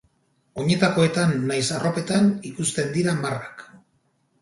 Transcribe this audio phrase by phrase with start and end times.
[0.63, 3.67] Oinetakoetan nahiz arropetan ikusten dira marrak.